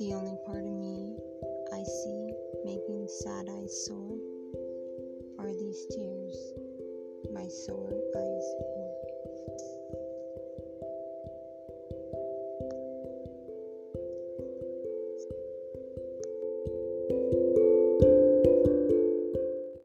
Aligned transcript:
The 0.00 0.14
only 0.14 0.38
part 0.46 0.64
of 0.64 0.72
me 0.72 1.14
I 1.74 1.82
see 1.82 2.32
making 2.64 3.06
sad 3.06 3.50
eyes 3.50 3.84
sore 3.84 4.16
are 5.38 5.52
these 5.52 5.84
tears 5.90 6.54
my 7.34 7.46
sore 7.46 8.00
eyes 8.16 8.54
pour. 8.72 8.90